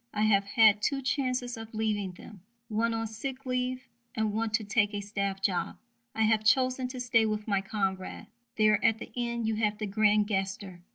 I 0.15 0.23
have 0.23 0.45
had 0.45 0.81
two 0.81 1.03
chances 1.03 1.57
of 1.57 1.75
leaving 1.75 2.13
them 2.13 2.41
one 2.69 2.91
on 2.95 3.05
sick 3.05 3.45
leave 3.45 3.83
and 4.15 4.33
one 4.33 4.49
to 4.53 4.63
take 4.63 4.95
a 4.95 4.99
staff 5.01 5.43
job. 5.43 5.77
I 6.15 6.23
have 6.23 6.43
chosen 6.43 6.87
to 6.87 6.99
stay 6.99 7.27
with 7.27 7.47
my 7.47 7.61
comrades. 7.61 8.25
There 8.55 8.83
at 8.83 8.97
the 8.97 9.11
end 9.15 9.45
you 9.47 9.57
have 9.57 9.77
the 9.77 9.85
grand 9.85 10.27
gesture. 10.27 10.81